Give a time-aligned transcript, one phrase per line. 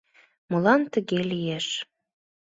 [0.49, 1.67] Молан тыге лиеш?